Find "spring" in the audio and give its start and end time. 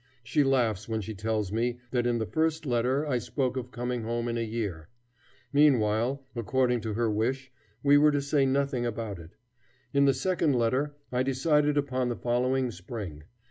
12.71-13.25